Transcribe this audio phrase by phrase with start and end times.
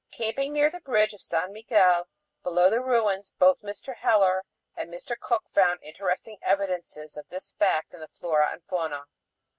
[0.11, 2.07] Camping near the bridge of San Miguel,
[2.41, 3.97] below the ruins, both Mr.
[3.97, 4.43] Heller
[4.75, 5.15] and Mr.
[5.15, 9.03] Cook found interesting evidences of this fact in the flora and fauna.